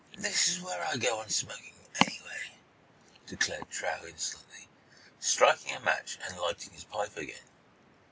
[0.17, 2.53] "This is where I go on smoking, anyway,"
[3.27, 4.67] declared Truax, insolently,
[5.19, 7.43] striking a match and lighting his pipe again.